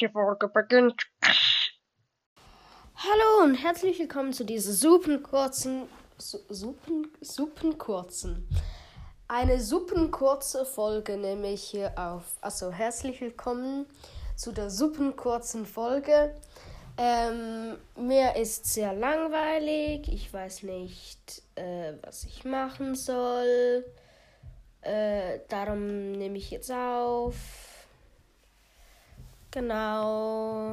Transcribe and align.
Die 0.00 0.08
Folge 0.08 0.48
beginnt. 0.48 1.10
Hallo 2.94 3.44
und 3.44 3.54
herzlich 3.54 3.98
willkommen 3.98 4.32
zu 4.32 4.44
dieser 4.44 4.72
super 4.72 5.18
kurzen, 5.18 5.88
su 6.16 6.38
super, 6.48 7.02
super 7.20 7.74
kurzen, 7.74 8.48
eine 9.28 9.60
super 9.60 10.08
kurze 10.08 10.64
Folge 10.64 11.18
nehme 11.18 11.52
ich 11.52 11.64
hier 11.64 11.92
auf. 11.98 12.38
Also 12.40 12.72
herzlich 12.72 13.20
willkommen 13.20 13.84
zu 14.36 14.52
der 14.52 14.70
super 14.70 15.12
kurzen 15.12 15.66
Folge. 15.66 16.34
Ähm, 16.96 17.76
mir 17.94 18.36
ist 18.36 18.72
sehr 18.72 18.94
langweilig, 18.94 20.08
ich 20.10 20.32
weiß 20.32 20.62
nicht, 20.62 21.42
äh, 21.56 21.92
was 22.00 22.24
ich 22.24 22.46
machen 22.46 22.94
soll. 22.94 23.84
Äh, 24.80 25.40
darum 25.50 26.12
nehme 26.12 26.38
ich 26.38 26.50
jetzt 26.50 26.72
auf. 26.72 27.69
Genau. 29.52 30.69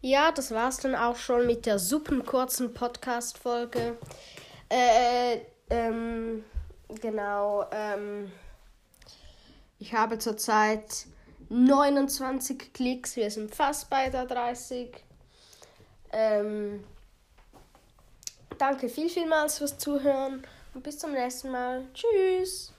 Ja, 0.00 0.30
das 0.30 0.50
war's 0.52 0.78
dann 0.78 0.94
auch 0.94 1.16
schon 1.16 1.46
mit 1.46 1.66
der 1.66 1.78
super 1.78 2.16
kurzen 2.20 2.72
Podcast-Folge. 2.72 3.98
Äh, 4.68 5.40
ähm, 5.70 6.44
genau, 7.00 7.66
ähm, 7.72 8.30
ich 9.78 9.94
habe 9.94 10.18
zurzeit 10.18 11.06
29 11.48 12.72
Klicks, 12.72 13.16
wir 13.16 13.30
sind 13.30 13.54
fast 13.54 13.90
bei 13.90 14.08
der 14.08 14.26
30. 14.26 14.90
Ähm, 16.12 16.84
danke 18.58 18.88
viel, 18.88 19.08
vielmals 19.08 19.58
fürs 19.58 19.78
Zuhören 19.78 20.46
und 20.74 20.82
bis 20.82 20.98
zum 20.98 21.12
nächsten 21.12 21.50
Mal. 21.50 21.84
Tschüss! 21.94 22.75